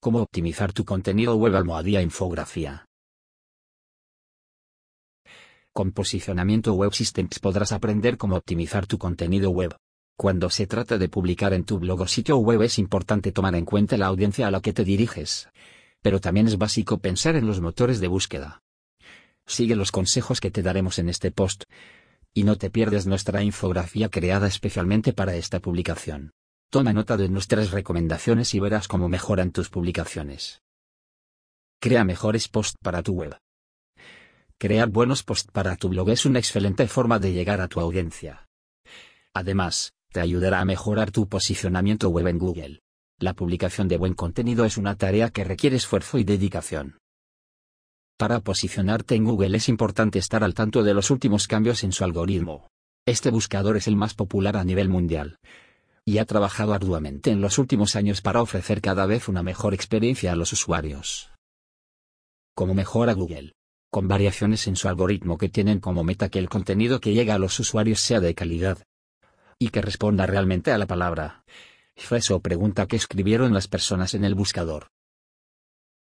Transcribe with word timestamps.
Cómo 0.00 0.20
optimizar 0.20 0.72
tu 0.72 0.84
contenido 0.84 1.34
web 1.34 1.56
almohadilla 1.56 2.00
infografía. 2.00 2.86
Con 5.72 5.90
Posicionamiento 5.90 6.74
Web 6.74 6.92
Systems 6.92 7.40
podrás 7.40 7.72
aprender 7.72 8.16
cómo 8.16 8.36
optimizar 8.36 8.86
tu 8.86 8.96
contenido 8.96 9.50
web. 9.50 9.74
Cuando 10.16 10.50
se 10.50 10.68
trata 10.68 10.98
de 10.98 11.08
publicar 11.08 11.52
en 11.52 11.64
tu 11.64 11.80
blog 11.80 12.02
o 12.02 12.06
sitio 12.06 12.36
web 12.38 12.62
es 12.62 12.78
importante 12.78 13.32
tomar 13.32 13.56
en 13.56 13.64
cuenta 13.64 13.96
la 13.96 14.06
audiencia 14.06 14.46
a 14.46 14.52
la 14.52 14.60
que 14.60 14.72
te 14.72 14.84
diriges. 14.84 15.48
Pero 16.00 16.20
también 16.20 16.46
es 16.46 16.58
básico 16.58 16.98
pensar 16.98 17.34
en 17.34 17.48
los 17.48 17.60
motores 17.60 17.98
de 17.98 18.06
búsqueda. 18.06 18.62
Sigue 19.46 19.74
los 19.74 19.90
consejos 19.90 20.40
que 20.40 20.52
te 20.52 20.62
daremos 20.62 21.00
en 21.00 21.08
este 21.08 21.32
post. 21.32 21.64
Y 22.32 22.44
no 22.44 22.54
te 22.54 22.70
pierdas 22.70 23.08
nuestra 23.08 23.42
infografía 23.42 24.10
creada 24.10 24.46
especialmente 24.46 25.12
para 25.12 25.34
esta 25.34 25.58
publicación. 25.58 26.30
Toma 26.70 26.92
nota 26.92 27.16
de 27.16 27.30
nuestras 27.30 27.70
recomendaciones 27.70 28.52
y 28.52 28.60
verás 28.60 28.88
cómo 28.88 29.08
mejoran 29.08 29.52
tus 29.52 29.70
publicaciones. 29.70 30.60
Crea 31.80 32.04
mejores 32.04 32.48
posts 32.48 32.76
para 32.82 33.02
tu 33.02 33.14
web. 33.14 33.38
Crear 34.58 34.90
buenos 34.90 35.22
posts 35.22 35.50
para 35.50 35.76
tu 35.76 35.88
blog 35.88 36.10
es 36.10 36.26
una 36.26 36.40
excelente 36.40 36.86
forma 36.86 37.18
de 37.18 37.32
llegar 37.32 37.62
a 37.62 37.68
tu 37.68 37.80
audiencia. 37.80 38.46
Además, 39.32 39.94
te 40.12 40.20
ayudará 40.20 40.60
a 40.60 40.66
mejorar 40.66 41.10
tu 41.10 41.26
posicionamiento 41.26 42.10
web 42.10 42.26
en 42.26 42.38
Google. 42.38 42.80
La 43.18 43.32
publicación 43.32 43.88
de 43.88 43.96
buen 43.96 44.12
contenido 44.12 44.66
es 44.66 44.76
una 44.76 44.94
tarea 44.94 45.30
que 45.30 45.44
requiere 45.44 45.76
esfuerzo 45.76 46.18
y 46.18 46.24
dedicación. 46.24 46.98
Para 48.18 48.40
posicionarte 48.40 49.14
en 49.14 49.24
Google 49.24 49.56
es 49.56 49.70
importante 49.70 50.18
estar 50.18 50.44
al 50.44 50.52
tanto 50.52 50.82
de 50.82 50.92
los 50.92 51.10
últimos 51.10 51.46
cambios 51.46 51.82
en 51.82 51.92
su 51.92 52.04
algoritmo. 52.04 52.68
Este 53.06 53.30
buscador 53.30 53.78
es 53.78 53.88
el 53.88 53.96
más 53.96 54.12
popular 54.12 54.58
a 54.58 54.64
nivel 54.64 54.90
mundial, 54.90 55.38
y 56.08 56.16
ha 56.16 56.24
trabajado 56.24 56.72
arduamente 56.72 57.30
en 57.30 57.42
los 57.42 57.58
últimos 57.58 57.94
años 57.94 58.22
para 58.22 58.40
ofrecer 58.40 58.80
cada 58.80 59.04
vez 59.04 59.28
una 59.28 59.42
mejor 59.42 59.74
experiencia 59.74 60.32
a 60.32 60.36
los 60.36 60.54
usuarios. 60.54 61.30
¿Cómo 62.54 62.72
mejora 62.72 63.12
Google? 63.12 63.52
Con 63.90 64.08
variaciones 64.08 64.66
en 64.68 64.76
su 64.76 64.88
algoritmo 64.88 65.36
que 65.36 65.50
tienen 65.50 65.80
como 65.80 66.04
meta 66.04 66.30
que 66.30 66.38
el 66.38 66.48
contenido 66.48 66.98
que 66.98 67.12
llega 67.12 67.34
a 67.34 67.38
los 67.38 67.60
usuarios 67.60 68.00
sea 68.00 68.20
de 68.20 68.34
calidad 68.34 68.78
y 69.58 69.68
que 69.68 69.82
responda 69.82 70.24
realmente 70.24 70.72
a 70.72 70.78
la 70.78 70.86
palabra 70.86 71.44
frase 71.94 72.32
o 72.32 72.40
pregunta 72.40 72.86
que 72.86 72.96
escribieron 72.96 73.52
las 73.52 73.68
personas 73.68 74.14
en 74.14 74.24
el 74.24 74.34
buscador. 74.34 74.88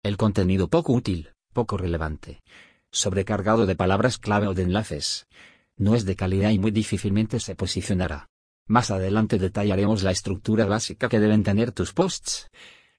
El 0.03 0.17
contenido 0.17 0.67
poco 0.67 0.91
útil, 0.91 1.31
poco 1.53 1.77
relevante, 1.77 2.41
sobrecargado 2.91 3.65
de 3.65 3.77
palabras 3.77 4.17
clave 4.17 4.47
o 4.47 4.53
de 4.53 4.63
enlaces, 4.63 5.27
no 5.77 5.95
es 5.95 6.03
de 6.03 6.17
calidad 6.17 6.49
y 6.49 6.59
muy 6.59 6.71
difícilmente 6.71 7.39
se 7.39 7.55
posicionará. 7.55 8.32
Más 8.67 8.91
adelante 8.91 9.37
detallaremos 9.39 10.03
la 10.03 10.11
estructura 10.11 10.65
básica 10.65 11.09
que 11.09 11.19
deben 11.19 11.43
tener 11.43 11.71
tus 11.71 11.93
posts, 11.93 12.49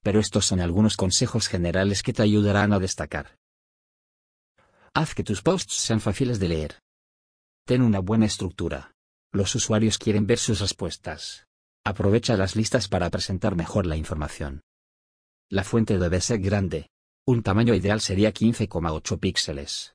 pero 0.03 0.21
estos 0.21 0.45
son 0.45 0.61
algunos 0.61 0.97
consejos 0.97 1.49
generales 1.49 2.03
que 2.03 2.13
te 2.13 2.23
ayudarán 2.23 2.73
a 2.73 2.79
destacar. 2.79 3.39
Haz 4.93 5.15
que 5.15 5.25
tus 5.25 5.43
posts 5.43 5.75
sean 5.75 6.01
fáciles 6.01 6.39
de 6.39 6.49
leer. 6.49 6.79
Ten 7.67 7.83
una 7.83 8.01
buena 8.01 8.27
estructura. 8.27 8.93
Los 9.33 9.55
usuarios 9.55 9.99
quieren 9.99 10.27
ver 10.27 10.39
sus 10.39 10.61
respuestas. 10.61 11.47
Aprovecha 11.85 12.37
las 12.37 12.55
listas 12.55 12.89
para 12.89 13.11
presentar 13.11 13.57
mejor 13.57 13.87
la 13.87 13.97
información. 13.97 14.61
La 15.51 15.65
fuente 15.65 15.99
debe 15.99 16.21
ser 16.21 16.39
grande. 16.41 16.91
Un 17.27 17.43
tamaño 17.43 17.75
ideal 17.75 18.01
sería 18.01 18.33
15,8 18.33 19.19
píxeles. 19.19 19.95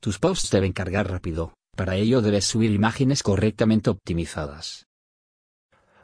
Tus 0.00 0.18
posts 0.18 0.50
deben 0.50 0.72
cargar 0.72 1.10
rápido, 1.10 1.54
para 1.76 1.94
ello 1.94 2.22
debes 2.22 2.46
subir 2.46 2.72
imágenes 2.72 3.22
correctamente 3.22 3.90
optimizadas. 3.90 4.86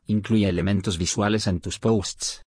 Incluye 0.06 0.48
elementos 0.48 0.98
visuales 0.98 1.47
en 1.47 1.61
tus 1.61 1.79
posts. 1.79 2.42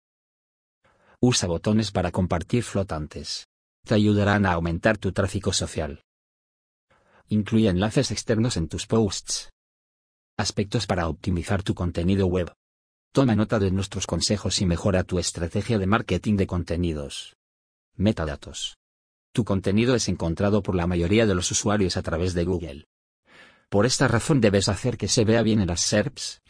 Usa 1.19 1.47
botones 1.47 1.91
para 1.91 2.11
compartir 2.11 2.63
flotantes. 2.63 3.47
Te 3.83 3.95
ayudarán 3.95 4.45
a 4.45 4.53
aumentar 4.53 4.97
tu 4.97 5.11
tráfico 5.11 5.51
social. 5.51 6.01
Incluye 7.27 7.69
enlaces 7.69 8.11
externos 8.11 8.57
en 8.57 8.67
tus 8.67 8.85
posts. 8.87 9.49
Aspectos 10.37 10.85
para 10.85 11.07
optimizar 11.07 11.63
tu 11.63 11.73
contenido 11.73 12.27
web. 12.27 12.53
Toma 13.11 13.35
nota 13.35 13.59
de 13.59 13.71
nuestros 13.71 14.05
consejos 14.05 14.61
y 14.61 14.65
mejora 14.65 15.03
tu 15.03 15.17
estrategia 15.17 15.79
de 15.79 15.87
marketing 15.87 16.35
de 16.35 16.47
contenidos. 16.47 17.35
Metadatos. 17.95 18.77
Tu 19.31 19.45
contenido 19.45 19.95
es 19.95 20.09
encontrado 20.09 20.61
por 20.61 20.75
la 20.75 20.87
mayoría 20.87 21.25
de 21.25 21.35
los 21.35 21.49
usuarios 21.51 21.97
a 21.97 22.01
través 22.01 22.33
de 22.33 22.43
Google. 22.43 22.85
Por 23.69 23.85
esta 23.85 24.07
razón 24.07 24.41
debes 24.41 24.69
hacer 24.69 24.97
que 24.97 25.07
se 25.07 25.25
vea 25.25 25.41
bien 25.41 25.59
en 25.59 25.67
las 25.67 25.81
SERPs. 25.81 26.41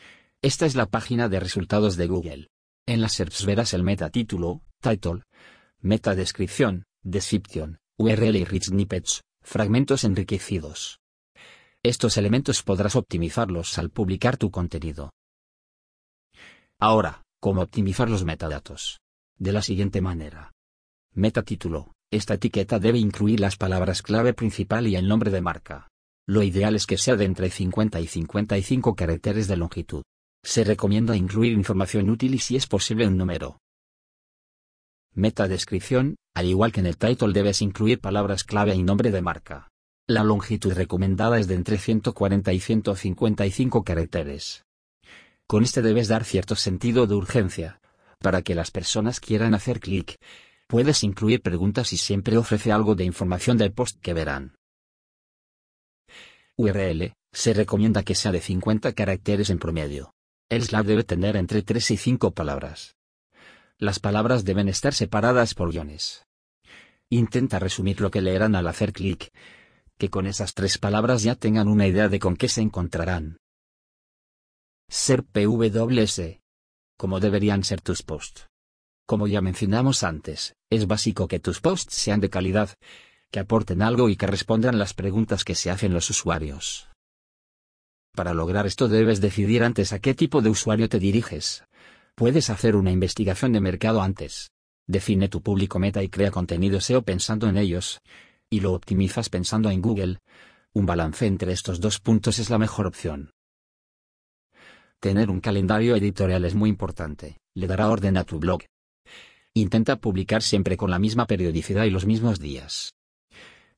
Esta 0.41 0.65
es 0.65 0.75
la 0.75 0.85
página 0.85 1.29
de 1.29 1.39
resultados 1.39 1.95
de 1.95 2.07
Google. 2.07 2.47
En 2.85 3.01
las 3.01 3.13
SERPs 3.13 3.45
verás 3.45 3.73
el 3.73 3.83
metatítulo, 3.83 4.61
title, 4.81 5.23
metadescripción, 5.81 6.83
description, 7.03 7.79
URL 7.97 8.35
y 8.35 8.45
rich 8.45 8.65
snippets, 8.65 9.21
fragmentos 9.41 10.03
enriquecidos. 10.03 10.99
Estos 11.83 12.17
elementos 12.17 12.63
podrás 12.63 12.95
optimizarlos 12.95 13.77
al 13.77 13.89
publicar 13.89 14.37
tu 14.37 14.51
contenido. 14.51 15.11
Ahora, 16.79 17.23
¿cómo 17.39 17.61
optimizar 17.61 18.09
los 18.09 18.25
metadatos? 18.25 18.99
De 19.37 19.51
la 19.51 19.61
siguiente 19.61 20.01
manera. 20.01 20.51
Metatítulo. 21.13 21.93
Esta 22.11 22.35
etiqueta 22.35 22.79
debe 22.79 22.97
incluir 22.97 23.39
las 23.39 23.55
palabras 23.57 24.01
clave 24.01 24.33
principal 24.33 24.87
y 24.87 24.95
el 24.95 25.07
nombre 25.07 25.31
de 25.31 25.41
marca. 25.41 25.87
Lo 26.27 26.41
ideal 26.41 26.75
es 26.75 26.87
que 26.87 26.97
sea 26.97 27.15
de 27.15 27.25
entre 27.25 27.51
50 27.51 27.99
y 27.99 28.07
55 28.07 28.95
caracteres 28.95 29.47
de 29.47 29.57
longitud. 29.57 30.03
Se 30.43 30.63
recomienda 30.63 31.15
incluir 31.15 31.53
información 31.53 32.09
útil 32.09 32.33
y 32.33 32.39
si 32.39 32.55
es 32.55 32.65
posible 32.65 33.07
un 33.07 33.17
número. 33.17 33.59
Metadescripción, 35.13 36.15
al 36.33 36.47
igual 36.47 36.71
que 36.71 36.79
en 36.79 36.87
el 36.87 36.97
title 36.97 37.31
debes 37.31 37.61
incluir 37.61 38.01
palabras 38.01 38.43
clave 38.43 38.75
y 38.75 38.83
nombre 38.83 39.11
de 39.11 39.21
marca. 39.21 39.69
La 40.07 40.23
longitud 40.23 40.73
recomendada 40.73 41.39
es 41.39 41.47
de 41.47 41.55
entre 41.55 41.77
140 41.77 42.53
y 42.53 42.59
155 42.59 43.83
caracteres. 43.83 44.65
Con 45.47 45.63
este 45.63 45.81
debes 45.81 46.07
dar 46.07 46.23
cierto 46.23 46.55
sentido 46.55 47.07
de 47.07 47.15
urgencia, 47.15 47.79
para 48.19 48.41
que 48.41 48.55
las 48.55 48.71
personas 48.71 49.19
quieran 49.19 49.53
hacer 49.53 49.79
clic. 49.79 50.17
Puedes 50.67 51.03
incluir 51.03 51.41
preguntas 51.41 51.93
y 51.93 51.97
siempre 51.97 52.37
ofrece 52.37 52.71
algo 52.71 52.95
de 52.95 53.03
información 53.03 53.57
del 53.57 53.71
post 53.71 53.99
que 54.01 54.13
verán. 54.13 54.55
URL, 56.57 57.13
se 57.31 57.53
recomienda 57.53 58.03
que 58.03 58.15
sea 58.15 58.31
de 58.31 58.41
50 58.41 58.93
caracteres 58.93 59.49
en 59.49 59.59
promedio. 59.59 60.13
El 60.49 60.63
slide 60.63 60.83
debe 60.83 61.03
tener 61.03 61.35
entre 61.35 61.61
3 61.63 61.91
y 61.91 61.97
5 61.97 62.31
palabras. 62.31 62.95
Las 63.77 63.99
palabras 63.99 64.45
deben 64.45 64.69
estar 64.69 64.93
separadas 64.93 65.53
por 65.53 65.71
guiones. 65.71 66.25
Intenta 67.09 67.59
resumir 67.59 67.99
lo 67.99 68.09
que 68.09 68.21
leerán 68.21 68.55
al 68.55 68.67
hacer 68.67 68.93
clic. 68.93 69.31
Que 69.97 70.09
con 70.09 70.27
esas 70.27 70.53
tres 70.53 70.77
palabras 70.77 71.23
ya 71.23 71.35
tengan 71.35 71.67
una 71.67 71.87
idea 71.87 72.09
de 72.09 72.19
con 72.19 72.35
qué 72.35 72.47
se 72.47 72.61
encontrarán. 72.61 73.37
Ser 74.89 75.23
PWS. 75.23 76.39
Como 76.97 77.19
deberían 77.19 77.63
ser 77.63 77.81
tus 77.81 78.01
posts. 78.01 78.47
Como 79.05 79.27
ya 79.27 79.41
mencionamos 79.41 80.03
antes, 80.03 80.55
es 80.69 80.87
básico 80.87 81.27
que 81.27 81.39
tus 81.39 81.61
posts 81.61 81.93
sean 81.93 82.19
de 82.21 82.29
calidad, 82.29 82.75
que 83.31 83.39
aporten 83.39 83.81
algo 83.81 84.09
y 84.09 84.15
que 84.15 84.27
respondan 84.27 84.79
las 84.79 84.93
preguntas 84.93 85.43
que 85.43 85.55
se 85.55 85.69
hacen 85.69 85.93
los 85.93 86.09
usuarios. 86.09 86.87
Para 88.15 88.33
lograr 88.33 88.65
esto 88.65 88.87
debes 88.87 89.19
decidir 89.19 89.63
antes 89.63 89.91
a 89.91 89.99
qué 89.99 90.13
tipo 90.13 90.41
de 90.41 90.49
usuario 90.49 90.87
te 90.87 90.99
diriges. 90.99 91.65
Puedes 92.15 92.49
hacer 92.49 92.77
una 92.77 92.91
investigación 92.91 93.51
de 93.51 93.59
mercado 93.59 94.01
antes. 94.01 94.51
Define 94.87 95.27
tu 95.27 95.41
público 95.41 95.79
meta 95.79 96.01
y 96.01 96.07
crea 96.07 96.31
contenido 96.31 96.79
SEO 96.79 97.01
pensando 97.01 97.49
en 97.49 97.57
ellos. 97.57 97.99
Y 98.49 98.61
lo 98.61 98.71
optimizas 98.71 99.29
pensando 99.29 99.69
en 99.69 99.81
Google. 99.81 100.19
Un 100.73 100.85
balance 100.85 101.25
entre 101.25 101.51
estos 101.51 101.81
dos 101.81 101.99
puntos 101.99 102.39
es 102.39 102.49
la 102.49 102.57
mejor 102.57 102.87
opción. 102.87 103.31
Tener 105.01 105.29
un 105.29 105.41
calendario 105.41 105.95
editorial 105.97 106.45
es 106.45 106.55
muy 106.55 106.69
importante, 106.69 107.37
le 107.53 107.67
dará 107.67 107.89
orden 107.89 108.15
a 108.15 108.23
tu 108.23 108.39
blog. 108.39 108.61
Intenta 109.53 109.97
publicar 109.97 110.41
siempre 110.41 110.77
con 110.77 110.89
la 110.89 110.99
misma 110.99 111.27
periodicidad 111.27 111.83
y 111.83 111.89
los 111.89 112.05
mismos 112.05 112.39
días 112.39 112.94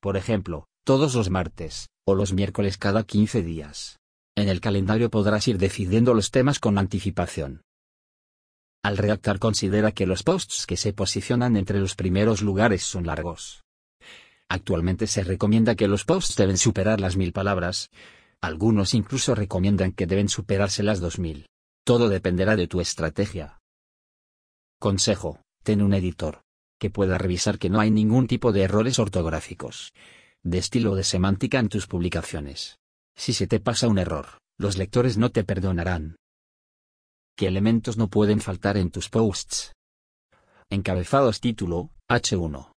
por 0.00 0.16
ejemplo, 0.16 0.68
todos 0.84 1.14
los 1.14 1.30
martes, 1.30 1.88
o 2.06 2.14
los 2.14 2.32
miércoles 2.32 2.78
cada 2.78 3.02
15 3.02 3.42
días. 3.42 3.98
En 4.36 4.48
el 4.48 4.60
calendario 4.60 5.10
podrás 5.10 5.48
ir 5.48 5.58
decidiendo 5.58 6.14
los 6.14 6.30
temas 6.30 6.60
con 6.60 6.78
anticipación. 6.78 7.62
Al 8.82 8.96
redactar 8.96 9.38
considera 9.38 9.92
que 9.92 10.06
los 10.06 10.22
posts 10.22 10.64
que 10.66 10.76
se 10.76 10.92
posicionan 10.92 11.56
entre 11.56 11.80
los 11.80 11.94
primeros 11.94 12.42
lugares 12.42 12.84
son 12.84 13.06
largos. 13.06 13.64
Actualmente 14.48 15.06
se 15.06 15.24
recomienda 15.24 15.74
que 15.74 15.88
los 15.88 16.04
posts 16.04 16.36
deben 16.36 16.56
superar 16.56 17.00
las 17.00 17.16
mil 17.16 17.32
palabras. 17.32 17.90
Algunos 18.40 18.94
incluso 18.94 19.34
recomiendan 19.34 19.92
que 19.92 20.06
deben 20.06 20.28
superarse 20.28 20.82
las 20.82 21.00
dos 21.00 21.18
mil. 21.18 21.48
Todo 21.84 22.08
dependerá 22.08 22.56
de 22.56 22.68
tu 22.68 22.80
estrategia. 22.80 23.58
Consejo, 24.78 25.42
ten 25.64 25.82
un 25.82 25.92
editor 25.92 26.40
que 26.78 26.90
pueda 26.90 27.18
revisar 27.18 27.58
que 27.58 27.70
no 27.70 27.80
hay 27.80 27.90
ningún 27.90 28.26
tipo 28.26 28.52
de 28.52 28.62
errores 28.62 28.98
ortográficos, 28.98 29.92
de 30.42 30.58
estilo 30.58 30.92
o 30.92 30.94
de 30.96 31.04
semántica 31.04 31.58
en 31.58 31.68
tus 31.68 31.86
publicaciones. 31.86 32.78
Si 33.16 33.32
se 33.32 33.46
te 33.46 33.60
pasa 33.60 33.88
un 33.88 33.98
error, 33.98 34.38
los 34.58 34.78
lectores 34.78 35.18
no 35.18 35.30
te 35.30 35.44
perdonarán. 35.44 36.16
¿Qué 37.36 37.46
elementos 37.46 37.96
no 37.96 38.08
pueden 38.08 38.40
faltar 38.40 38.76
en 38.76 38.90
tus 38.90 39.08
posts? 39.08 39.72
Encabezados 40.70 41.40
título, 41.40 41.90
H1. 42.08 42.72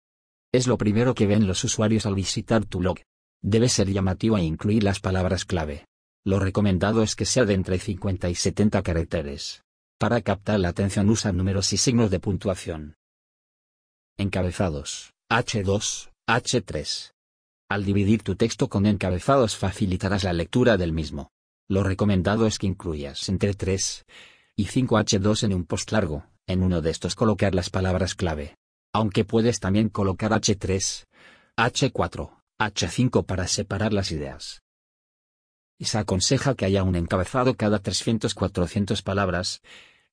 Es 0.53 0.68
lo 0.68 0.77
primero 0.77 1.15
que 1.15 1.27
ven 1.27 1.48
los 1.48 1.63
usuarios 1.63 2.06
al 2.06 2.15
visitar 2.15 2.65
tu 2.65 2.80
blog. 2.80 3.00
Debe 3.42 3.69
ser 3.69 3.89
llamativo 3.92 4.38
e 4.38 4.44
incluir 4.44 4.83
las 4.83 5.00
palabras 5.00 5.45
clave. 5.45 5.86
Lo 6.24 6.39
recomendado 6.39 7.01
es 7.01 7.15
que 7.15 7.25
sea 7.25 7.45
de 7.45 7.56
entre 7.56 7.80
50 7.80 8.30
y 8.30 8.36
70 8.36 8.83
caracteres. 8.83 9.63
Para 9.98 10.21
captar 10.21 10.59
la 10.59 10.69
atención 10.69 11.09
usa 11.09 11.31
números 11.31 11.74
y 11.74 11.77
signos 11.77 12.12
de 12.12 12.19
puntuación. 12.19 12.95
Encabezados, 14.17 15.13
H2, 15.29 16.11
H3. 16.27 17.11
Al 17.69 17.85
dividir 17.85 18.21
tu 18.21 18.35
texto 18.35 18.67
con 18.67 18.85
encabezados 18.85 19.55
facilitarás 19.55 20.23
la 20.23 20.33
lectura 20.33 20.77
del 20.77 20.91
mismo. 20.91 21.31
Lo 21.69 21.83
recomendado 21.83 22.45
es 22.45 22.59
que 22.59 22.67
incluyas 22.67 23.29
entre 23.29 23.53
3 23.53 24.05
y 24.57 24.65
5 24.65 24.99
H2 24.99 25.43
en 25.43 25.53
un 25.53 25.65
post 25.65 25.91
largo, 25.91 26.25
en 26.45 26.63
uno 26.63 26.81
de 26.81 26.91
estos 26.91 27.15
colocar 27.15 27.55
las 27.55 27.69
palabras 27.69 28.13
clave. 28.13 28.57
Aunque 28.93 29.23
puedes 29.23 29.59
también 29.59 29.87
colocar 29.87 30.31
H3, 30.31 31.05
H4, 31.57 32.41
H5 32.59 33.25
para 33.25 33.47
separar 33.47 33.93
las 33.93 34.11
ideas. 34.11 34.61
Y 35.79 35.85
se 35.85 35.97
aconseja 35.97 36.53
que 36.55 36.65
haya 36.65 36.83
un 36.83 36.95
encabezado 36.95 37.55
cada 37.55 37.81
300-400 37.81 39.01
palabras, 39.01 39.61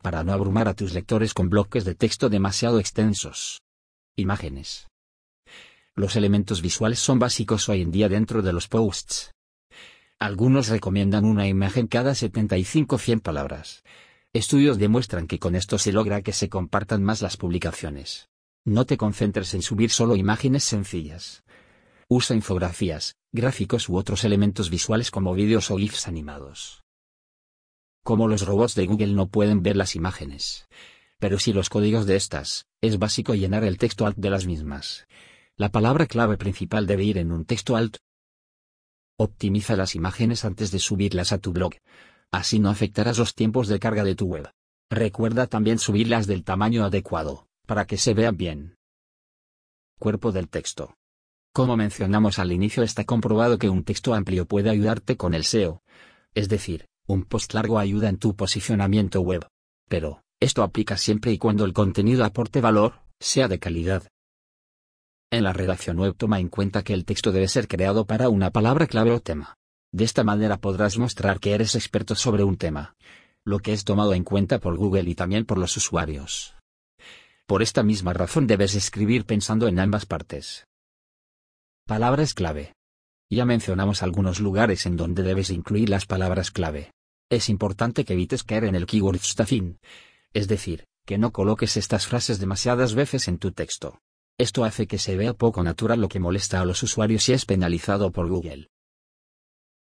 para 0.01 0.23
no 0.23 0.33
abrumar 0.33 0.69
a 0.69 0.75
tus 0.75 0.95
lectores 0.95 1.35
con 1.35 1.51
bloques 1.51 1.85
de 1.85 1.95
texto 1.95 2.29
demasiado 2.29 2.79
extensos. 2.79 3.61
Imágenes. 4.19 4.89
Los 5.95 6.17
elementos 6.17 6.61
visuales 6.61 6.99
son 6.99 7.21
básicos 7.21 7.69
hoy 7.69 7.83
en 7.83 7.93
día 7.93 8.09
dentro 8.09 8.43
de 8.43 8.53
los 8.53 8.67
posts. 8.67 9.31
Algunos 10.19 10.67
recomiendan 10.67 11.25
una 11.25 11.47
imagen 11.47 11.87
cada 11.87 12.11
75-100 12.15 13.23
palabras. 13.23 13.85
Estudios 14.33 14.77
demuestran 14.77 15.29
que 15.29 15.39
con 15.39 15.55
esto 15.55 15.79
se 15.79 15.93
logra 15.93 16.23
que 16.23 16.33
se 16.33 16.49
compartan 16.49 17.05
más 17.05 17.23
las 17.23 17.37
publicaciones. 17.37 18.29
No 18.65 18.87
te 18.87 18.97
concentres 18.97 19.55
en 19.55 19.63
subir 19.63 19.91
solo 19.91 20.17
imágenes 20.17 20.65
sencillas. 20.65 21.45
Usa 22.09 22.35
infografías, 22.35 23.15
gráficos 23.31 23.89
u 23.89 23.97
otros 23.97 24.25
elementos 24.25 24.69
visuales 24.69 25.13
como 25.13 25.33
vídeos 25.33 25.71
o 25.71 25.77
GIFs 25.77 26.09
animados. 26.09 26.83
Como 28.03 28.27
los 28.27 28.45
robots 28.45 28.75
de 28.75 28.87
Google 28.87 29.13
no 29.13 29.29
pueden 29.29 29.63
ver 29.63 29.77
las 29.77 29.95
imágenes. 29.95 30.67
Pero 31.19 31.39
si 31.39 31.53
los 31.53 31.69
códigos 31.69 32.07
de 32.07 32.17
estas, 32.17 32.67
es 32.81 32.99
básico 32.99 33.35
llenar 33.35 33.65
el 33.65 33.79
texto 33.79 34.07
alt 34.07 34.17
de 34.17 34.31
las 34.31 34.47
mismas. 34.47 35.07
La 35.57 35.71
palabra 35.71 36.07
clave 36.07 36.37
principal 36.37 36.87
debe 36.87 37.05
ir 37.05 37.19
en 37.19 37.33
un 37.33 37.45
texto 37.45 37.77
alt. 37.77 37.97
Optimiza 39.19 39.75
las 39.75 39.97
imágenes 39.97 40.45
antes 40.45 40.71
de 40.71 40.79
subirlas 40.79 41.33
a 41.33 41.39
tu 41.39 41.53
blog. 41.53 41.75
Así 42.31 42.61
no 42.61 42.71
afectarás 42.71 43.19
los 43.19 43.35
tiempos 43.35 43.67
de 43.67 43.81
carga 43.81 44.05
de 44.05 44.15
tu 44.15 44.27
web. 44.27 44.49
Recuerda 44.91 45.49
también 45.49 45.79
subirlas 45.79 46.27
del 46.27 46.45
tamaño 46.45 46.85
adecuado 46.85 47.49
para 47.67 47.87
que 47.87 47.99
se 47.99 48.15
vea 48.15 48.31
bien. 48.31 48.77
Cuerpo 49.99 50.33
del 50.33 50.49
texto. 50.49 50.97
Como 51.53 51.77
mencionamos 51.77 52.39
al 52.39 52.53
inicio 52.53 52.83
está 52.83 53.05
comprobado 53.05 53.59
que 53.59 53.69
un 53.69 53.85
texto 53.85 54.15
amplio 54.15 54.47
puede 54.47 54.71
ayudarte 54.71 55.17
con 55.17 55.35
el 55.35 55.45
SEO. 55.45 55.83
Es 56.35 56.49
decir, 56.49 56.87
un 57.07 57.25
post 57.25 57.53
largo 57.53 57.79
ayuda 57.79 58.09
en 58.09 58.19
tu 58.19 58.37
posicionamiento 58.37 59.21
web. 59.21 59.47
Pero, 59.89 60.23
esto 60.41 60.63
aplica 60.63 60.97
siempre 60.97 61.33
y 61.33 61.39
cuando 61.39 61.65
el 61.65 61.73
contenido 61.73 62.25
aporte 62.25 62.61
valor, 62.61 63.01
sea 63.21 63.49
de 63.49 63.59
calidad. 63.59 64.09
En 65.31 65.45
la 65.45 65.53
redacción 65.53 65.99
web 65.99 66.15
toma 66.17 66.41
en 66.41 66.49
cuenta 66.49 66.83
que 66.83 66.95
el 66.95 67.05
texto 67.05 67.33
debe 67.33 67.49
ser 67.49 67.69
creado 67.69 68.07
para 68.07 68.29
una 68.29 68.51
palabra 68.51 68.87
clave 68.87 69.11
o 69.13 69.21
tema. 69.21 69.57
De 69.93 70.05
esta 70.05 70.25
manera 70.25 70.59
podrás 70.59 70.97
mostrar 70.99 71.41
que 71.41 71.53
eres 71.53 71.75
experto 71.75 72.15
sobre 72.15 72.45
un 72.45 72.57
tema, 72.57 72.95
lo 73.45 73.59
que 73.59 73.73
es 73.73 73.85
tomado 73.85 74.15
en 74.15 74.25
cuenta 74.25 74.59
por 74.59 74.77
Google 74.77 75.09
y 75.09 75.15
también 75.15 75.45
por 75.45 75.59
los 75.59 75.77
usuarios. 75.77 76.55
Por 77.47 77.63
esta 77.63 77.83
misma 77.83 78.13
razón 78.13 78.47
debes 78.47 78.75
escribir 78.75 79.25
pensando 79.25 79.69
en 79.69 79.79
ambas 79.81 80.07
partes. 80.07 80.67
Palabras 81.87 82.35
clave. 82.35 82.75
Ya 83.31 83.45
mencionamos 83.45 84.03
algunos 84.03 84.41
lugares 84.41 84.87
en 84.87 84.97
donde 84.97 85.23
debes 85.23 85.51
incluir 85.51 85.89
las 85.89 86.07
palabras 86.07 86.51
clave. 86.51 86.93
Es 87.31 87.49
importante 87.49 88.05
que 88.05 88.15
evites 88.15 88.45
caer 88.45 88.65
en 88.65 88.75
el 88.75 88.87
keyword 88.87 89.21
stuffing. 89.21 89.79
Es 90.35 90.49
decir, 90.49 90.85
que 91.07 91.19
no 91.19 91.33
coloques 91.33 91.77
estas 91.77 92.07
frases 92.07 92.39
demasiadas 92.39 92.95
veces 92.95 93.29
en 93.29 93.39
tu 93.39 93.53
texto. 93.53 94.01
Esto 94.37 94.65
hace 94.65 94.87
que 94.87 94.99
se 94.99 95.17
vea 95.17 95.35
poco 95.35 95.63
natural 95.63 96.01
lo 96.01 96.09
que 96.09 96.21
molesta 96.21 96.61
a 96.61 96.65
los 96.65 96.83
usuarios 96.83 97.29
y 97.29 97.33
es 97.33 97.45
penalizado 97.45 98.13
por 98.13 98.29
Google. 98.29 98.69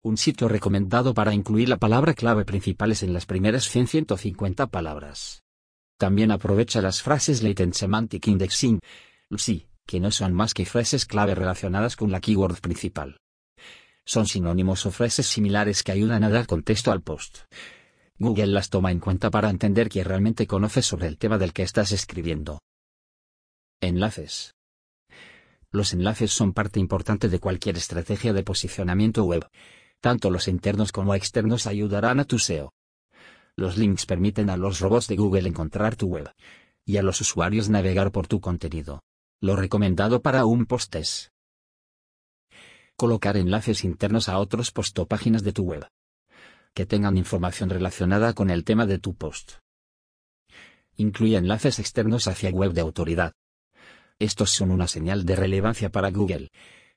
Un 0.02 0.16
sitio 0.16 0.48
recomendado 0.48 1.14
para 1.14 1.32
incluir 1.32 1.68
la 1.68 1.76
palabra 1.76 2.12
clave 2.14 2.44
principal 2.44 2.90
es 2.90 3.04
en 3.04 3.12
las 3.12 3.24
primeras 3.24 3.72
100-150 3.72 4.68
palabras. 4.68 5.42
También 5.96 6.32
aprovecha 6.32 6.82
las 6.82 7.02
frases 7.02 7.44
Latent 7.44 7.74
Semantic 7.74 8.26
Indexing, 8.26 8.80
LSI, 9.30 9.68
que 9.86 10.00
no 10.00 10.10
son 10.10 10.34
más 10.34 10.54
que 10.54 10.66
frases 10.66 11.06
clave 11.06 11.36
relacionadas 11.36 11.94
con 11.94 12.10
la 12.10 12.20
keyword 12.20 12.60
principal. 12.60 13.16
Son 14.04 14.26
sinónimos 14.26 14.84
o 14.86 14.90
frases 14.90 15.26
similares 15.26 15.84
que 15.84 15.92
ayudan 15.92 16.24
a 16.24 16.30
dar 16.30 16.46
contexto 16.46 16.90
al 16.90 17.02
post. 17.02 17.44
Google 18.22 18.46
las 18.46 18.70
toma 18.70 18.92
en 18.92 19.00
cuenta 19.00 19.30
para 19.30 19.50
entender 19.50 19.88
que 19.88 20.04
realmente 20.04 20.46
conoces 20.46 20.86
sobre 20.86 21.08
el 21.08 21.18
tema 21.18 21.38
del 21.38 21.52
que 21.52 21.64
estás 21.64 21.90
escribiendo. 21.90 22.60
Enlaces. 23.80 24.54
Los 25.72 25.92
enlaces 25.92 26.30
son 26.30 26.52
parte 26.52 26.78
importante 26.78 27.28
de 27.28 27.40
cualquier 27.40 27.76
estrategia 27.76 28.32
de 28.32 28.44
posicionamiento 28.44 29.24
web. 29.24 29.48
Tanto 30.00 30.30
los 30.30 30.46
internos 30.46 30.92
como 30.92 31.16
externos 31.16 31.66
ayudarán 31.66 32.20
a 32.20 32.24
tu 32.24 32.38
SEO. 32.38 32.72
Los 33.56 33.76
links 33.76 34.06
permiten 34.06 34.50
a 34.50 34.56
los 34.56 34.78
robots 34.78 35.08
de 35.08 35.16
Google 35.16 35.48
encontrar 35.48 35.96
tu 35.96 36.06
web. 36.06 36.30
Y 36.86 36.98
a 36.98 37.02
los 37.02 37.20
usuarios 37.20 37.70
navegar 37.70 38.12
por 38.12 38.28
tu 38.28 38.40
contenido. 38.40 39.02
Lo 39.40 39.56
recomendado 39.56 40.22
para 40.22 40.44
un 40.44 40.66
post 40.66 40.94
es 40.94 41.32
colocar 42.96 43.36
enlaces 43.36 43.82
internos 43.82 44.28
a 44.28 44.38
otros 44.38 44.70
post 44.70 44.96
o 45.00 45.06
páginas 45.06 45.42
de 45.42 45.52
tu 45.52 45.64
web. 45.64 45.88
Que 46.74 46.86
tengan 46.86 47.18
información 47.18 47.68
relacionada 47.68 48.32
con 48.32 48.48
el 48.48 48.64
tema 48.64 48.86
de 48.86 48.98
tu 48.98 49.14
post. 49.14 49.58
Incluye 50.96 51.36
enlaces 51.36 51.78
externos 51.78 52.28
hacia 52.28 52.50
web 52.50 52.72
de 52.72 52.80
autoridad. 52.80 53.32
Estos 54.18 54.50
son 54.50 54.70
una 54.70 54.88
señal 54.88 55.26
de 55.26 55.36
relevancia 55.36 55.90
para 55.90 56.10
Google. 56.10 56.48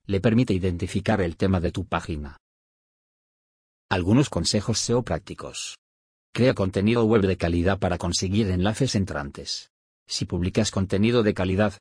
Le 0.05 0.21
permite 0.21 0.53
identificar 0.53 1.19
el 1.19 1.35
tema 1.35 1.59
de 1.59 1.71
tu 1.71 1.85
página. 1.85 2.37
Algunos 3.89 4.29
consejos 4.29 4.79
SEO 4.79 5.03
prácticos. 5.03 5.77
Crea 6.33 6.53
contenido 6.53 7.03
web 7.05 7.23
de 7.23 7.37
calidad 7.37 7.77
para 7.77 7.97
conseguir 7.97 8.49
enlaces 8.51 8.95
entrantes. 8.95 9.71
Si 10.07 10.25
publicas 10.25 10.71
contenido 10.71 11.23
de 11.23 11.33
calidad, 11.33 11.73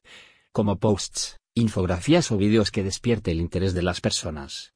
como 0.52 0.78
posts, 0.78 1.36
infografías 1.54 2.32
o 2.32 2.36
vídeos 2.36 2.70
que 2.70 2.82
despierte 2.82 3.30
el 3.30 3.40
interés 3.40 3.74
de 3.74 3.82
las 3.82 4.00
personas, 4.00 4.72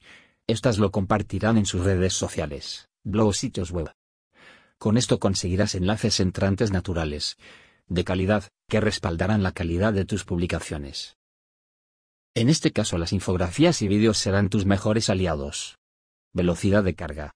estas 0.47 0.79
lo 0.79 0.91
compartirán 0.91 1.59
en 1.59 1.67
sus 1.67 1.85
redes 1.85 2.15
sociales, 2.15 2.88
blogs 3.09 3.29
o 3.29 3.33
sitios 3.33 3.71
web. 3.71 3.91
Con 4.79 4.97
esto 4.97 5.19
conseguirás 5.19 5.75
enlaces 5.75 6.21
entrantes 6.21 6.71
naturales, 6.71 7.37
de 7.89 8.05
calidad, 8.05 8.45
que 8.69 8.81
respaldarán 8.81 9.43
la 9.43 9.53
calidad 9.53 9.93
de 9.93 10.05
tus 10.05 10.25
publicaciones. 10.25 11.17
En 12.35 12.49
este 12.49 12.71
caso 12.71 12.99
las 12.99 13.13
infografías 13.13 13.83
y 13.83 13.89
vídeos 13.89 14.19
serán 14.19 14.51
tus 14.51 14.67
mejores 14.67 15.11
aliados. 15.11 15.79
Velocidad 16.33 16.85
de 16.85 16.95
carga. 16.95 17.33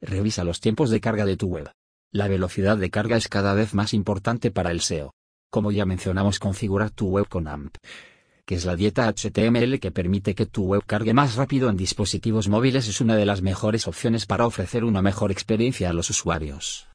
Revisa 0.00 0.42
los 0.44 0.60
tiempos 0.60 0.90
de 0.90 1.00
carga 1.00 1.26
de 1.26 1.36
tu 1.36 1.48
web. 1.48 1.70
La 2.10 2.26
velocidad 2.26 2.76
de 2.76 2.90
carga 2.90 3.16
es 3.16 3.28
cada 3.28 3.54
vez 3.54 3.74
más 3.74 3.94
importante 3.94 4.50
para 4.50 4.72
el 4.72 4.80
SEO. 4.80 5.12
Como 5.50 5.70
ya 5.70 5.84
mencionamos, 5.84 6.38
configurar 6.38 6.90
tu 6.90 7.08
web 7.08 7.28
con 7.28 7.46
AMP, 7.46 7.76
que 8.50 8.56
es 8.56 8.64
la 8.64 8.74
dieta 8.74 9.06
HTML 9.06 9.78
que 9.78 9.92
permite 9.92 10.34
que 10.34 10.44
tu 10.44 10.64
web 10.64 10.82
cargue 10.84 11.14
más 11.14 11.36
rápido 11.36 11.70
en 11.70 11.76
dispositivos 11.76 12.48
móviles, 12.48 12.88
es 12.88 13.00
una 13.00 13.14
de 13.14 13.24
las 13.24 13.42
mejores 13.42 13.86
opciones 13.86 14.26
para 14.26 14.44
ofrecer 14.44 14.82
una 14.82 15.02
mejor 15.02 15.30
experiencia 15.30 15.88
a 15.88 15.92
los 15.92 16.10
usuarios. 16.10 16.88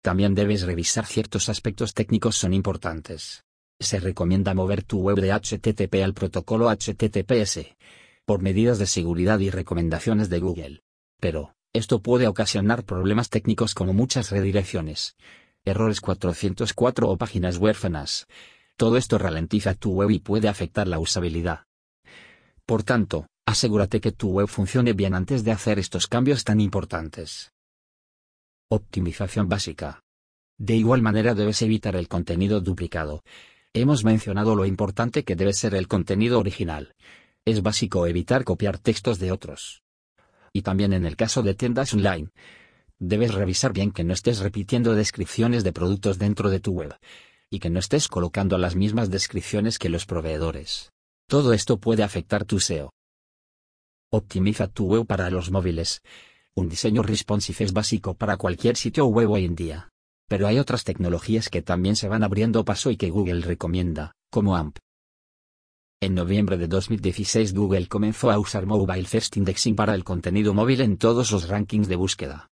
También 0.00 0.34
debes 0.34 0.62
revisar 0.62 1.04
ciertos 1.04 1.50
aspectos 1.50 1.92
técnicos 1.92 2.36
son 2.36 2.54
importantes. 2.54 3.44
Se 3.78 4.00
recomienda 4.00 4.54
mover 4.54 4.82
tu 4.82 5.00
web 5.02 5.20
de 5.20 5.30
HTTP 5.30 5.96
al 6.02 6.14
protocolo 6.14 6.70
HTTPS, 6.70 7.76
por 8.24 8.40
medidas 8.40 8.78
de 8.78 8.86
seguridad 8.86 9.40
y 9.40 9.50
recomendaciones 9.50 10.30
de 10.30 10.38
Google. 10.38 10.82
Pero, 11.20 11.52
esto 11.74 12.00
puede 12.00 12.28
ocasionar 12.28 12.84
problemas 12.84 13.28
técnicos 13.28 13.74
como 13.74 13.92
muchas 13.92 14.30
redirecciones, 14.30 15.16
errores 15.66 16.00
404 16.00 17.10
o 17.10 17.18
páginas 17.18 17.58
huérfanas. 17.58 18.26
Todo 18.80 18.96
esto 18.96 19.18
ralentiza 19.18 19.74
tu 19.74 19.92
web 19.92 20.10
y 20.10 20.20
puede 20.20 20.48
afectar 20.48 20.88
la 20.88 20.98
usabilidad. 20.98 21.66
Por 22.64 22.82
tanto, 22.82 23.26
asegúrate 23.44 24.00
que 24.00 24.10
tu 24.10 24.30
web 24.30 24.48
funcione 24.48 24.94
bien 24.94 25.12
antes 25.12 25.44
de 25.44 25.52
hacer 25.52 25.78
estos 25.78 26.06
cambios 26.06 26.44
tan 26.44 26.62
importantes. 26.62 27.52
Optimización 28.70 29.50
básica. 29.50 30.02
De 30.56 30.76
igual 30.76 31.02
manera 31.02 31.34
debes 31.34 31.60
evitar 31.60 31.94
el 31.94 32.08
contenido 32.08 32.62
duplicado. 32.62 33.22
Hemos 33.74 34.02
mencionado 34.02 34.56
lo 34.56 34.64
importante 34.64 35.24
que 35.24 35.36
debe 35.36 35.52
ser 35.52 35.74
el 35.74 35.86
contenido 35.86 36.38
original. 36.38 36.94
Es 37.44 37.62
básico 37.62 38.06
evitar 38.06 38.44
copiar 38.44 38.78
textos 38.78 39.18
de 39.18 39.30
otros 39.30 39.82
y 40.54 40.62
también 40.62 40.94
en 40.94 41.04
el 41.04 41.16
caso 41.16 41.42
de 41.42 41.54
tiendas 41.54 41.92
online. 41.92 42.30
Debes 42.98 43.34
revisar 43.34 43.74
bien 43.74 43.90
que 43.90 44.04
no 44.04 44.14
estés 44.14 44.38
repitiendo 44.38 44.94
descripciones 44.94 45.64
de 45.64 45.72
productos 45.74 46.18
dentro 46.18 46.48
de 46.48 46.60
tu 46.60 46.72
web. 46.72 46.94
Y 47.50 47.58
que 47.58 47.68
no 47.68 47.80
estés 47.80 48.08
colocando 48.08 48.56
las 48.58 48.76
mismas 48.76 49.10
descripciones 49.10 49.78
que 49.78 49.88
los 49.88 50.06
proveedores. 50.06 50.92
Todo 51.28 51.52
esto 51.52 51.78
puede 51.78 52.02
afectar 52.02 52.44
tu 52.44 52.60
SEO. 52.60 52.90
Optimiza 54.12 54.68
tu 54.68 54.86
web 54.86 55.06
para 55.06 55.30
los 55.30 55.50
móviles. 55.50 56.02
Un 56.54 56.68
diseño 56.68 57.02
responsive 57.02 57.64
es 57.64 57.72
básico 57.72 58.14
para 58.14 58.36
cualquier 58.36 58.76
sitio 58.76 59.06
web 59.06 59.30
hoy 59.30 59.44
en 59.44 59.54
día. 59.54 59.88
Pero 60.28 60.46
hay 60.46 60.58
otras 60.58 60.84
tecnologías 60.84 61.48
que 61.48 61.62
también 61.62 61.96
se 61.96 62.08
van 62.08 62.22
abriendo 62.22 62.64
paso 62.64 62.90
y 62.90 62.96
que 62.96 63.10
Google 63.10 63.40
recomienda, 63.42 64.12
como 64.30 64.56
AMP. 64.56 64.78
En 66.02 66.14
noviembre 66.14 66.56
de 66.56 66.66
2016 66.66 67.52
Google 67.54 67.86
comenzó 67.86 68.30
a 68.30 68.38
usar 68.38 68.64
Mobile 68.66 69.04
First 69.04 69.36
Indexing 69.36 69.76
para 69.76 69.94
el 69.94 70.02
contenido 70.02 70.54
móvil 70.54 70.80
en 70.80 70.96
todos 70.96 71.30
los 71.30 71.48
rankings 71.48 71.88
de 71.88 71.96
búsqueda. 71.96 72.49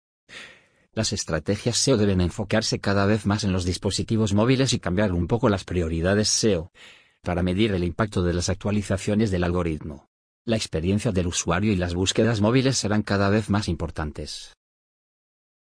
Las 0.94 1.14
estrategias 1.14 1.78
SEO 1.78 1.96
deben 1.96 2.20
enfocarse 2.20 2.80
cada 2.80 3.06
vez 3.06 3.26
más 3.26 3.46
en 3.46 3.54
los 3.54 3.64
dispositivos 3.64 4.34
móviles 4.34 4.74
y 4.74 4.80
cambiar 4.80 5.14
un 5.14 5.26
poco 5.26 5.48
las 5.48 5.64
prioridades 5.64 6.28
SEO, 6.28 6.74
para 7.22 7.44
medir 7.44 7.72
el 7.72 7.86
impacto 7.86 8.24
de 8.24 8.34
las 8.34 8.50
actualizaciones 8.50 9.32
del 9.32 9.46
algoritmo. 9.46 10.10
La 10.44 10.58
experiencia 10.58 11.14
del 11.14 11.28
usuario 11.28 11.72
y 11.72 11.78
las 11.78 11.94
búsquedas 11.94 12.42
móviles 12.42 12.78
serán 12.78 13.04
cada 13.04 13.30
vez 13.30 13.50
más 13.50 13.70
importantes. 13.70 14.54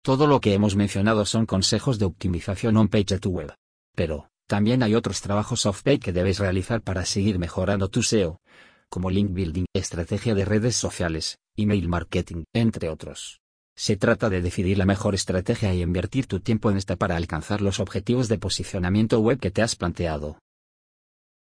Todo 0.03 0.27
lo 0.27 0.41
que 0.41 0.55
hemos 0.55 0.75
mencionado 0.75 1.27
son 1.27 1.45
consejos 1.45 1.99
de 1.99 2.07
optimización 2.07 2.79
on-page 2.79 3.15
de 3.15 3.19
tu 3.19 3.31
web. 3.31 3.53
Pero, 3.95 4.31
también 4.47 4.83
hay 4.83 4.95
otros 4.95 5.21
trabajos 5.21 5.67
off-page 5.67 6.01
que 6.01 6.13
debes 6.13 6.39
realizar 6.39 6.81
para 6.81 7.05
seguir 7.05 7.39
mejorando 7.39 7.89
tu 7.89 8.03
SEO, 8.03 8.41
como 8.89 9.11
link 9.11 9.33
building, 9.33 9.67
estrategia 9.75 10.35
de 10.35 10.47
redes 10.47 10.77
sociales, 10.77 11.39
email 11.57 11.89
marketing, 11.89 12.45
entre 12.55 12.89
otros. 12.89 13.41
Se 13.77 13.97
trata 13.97 14.29
de 14.29 14.43
decidir 14.43 14.79
la 14.79 14.87
mejor 14.87 15.15
estrategia 15.15 15.73
y 15.75 15.83
invertir 15.83 16.27
tu 16.27 16.41
tiempo 16.41 16.71
en 16.71 16.77
esta 16.77 16.97
para 16.97 17.17
alcanzar 17.17 17.61
los 17.63 17.81
objetivos 17.81 18.29
de 18.29 18.39
posicionamiento 18.39 19.21
web 19.21 19.39
que 19.39 19.51
te 19.51 19.63
has 19.63 19.77
planteado. 19.77 20.39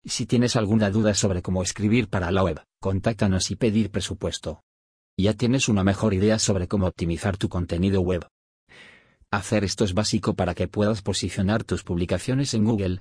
Si 0.04 0.26
tienes 0.26 0.56
alguna 0.56 0.90
duda 0.90 1.14
sobre 1.14 1.42
cómo 1.42 1.62
escribir 1.62 2.08
para 2.08 2.30
la 2.30 2.42
web, 2.42 2.62
contáctanos 2.80 3.50
y 3.50 3.56
pedir 3.56 3.90
presupuesto. 3.90 4.62
Ya 5.16 5.34
tienes 5.34 5.68
una 5.68 5.84
mejor 5.84 6.14
idea 6.14 6.38
sobre 6.38 6.66
cómo 6.66 6.86
optimizar 6.86 7.36
tu 7.36 7.48
contenido 7.48 8.00
web. 8.00 8.26
Hacer 9.30 9.64
esto 9.64 9.84
es 9.84 9.94
básico 9.94 10.34
para 10.34 10.54
que 10.54 10.68
puedas 10.68 11.02
posicionar 11.02 11.64
tus 11.64 11.84
publicaciones 11.84 12.54
en 12.54 12.64
Google, 12.64 13.00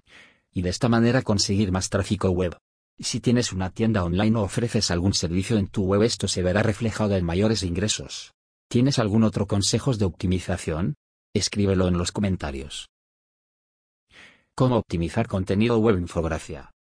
y 0.53 0.61
de 0.61 0.69
esta 0.69 0.89
manera 0.89 1.21
conseguir 1.21 1.71
más 1.71 1.89
tráfico 1.89 2.29
web. 2.29 2.57
Si 2.99 3.19
tienes 3.19 3.51
una 3.51 3.71
tienda 3.71 4.03
online 4.03 4.37
o 4.37 4.43
ofreces 4.43 4.91
algún 4.91 5.13
servicio 5.13 5.57
en 5.57 5.67
tu 5.67 5.85
web 5.85 6.03
esto 6.03 6.27
se 6.27 6.43
verá 6.43 6.61
reflejado 6.61 7.15
en 7.15 7.25
mayores 7.25 7.63
ingresos. 7.63 8.33
¿Tienes 8.71 8.99
algún 8.99 9.25
otro 9.25 9.47
consejo 9.47 9.93
de 9.93 10.05
optimización? 10.05 10.95
Escríbelo 11.35 11.89
en 11.89 11.97
los 11.97 12.13
comentarios. 12.13 12.87
¿Cómo 14.55 14.77
optimizar 14.77 15.27
contenido 15.27 15.77
web 15.79 15.97
infografía? 15.97 16.71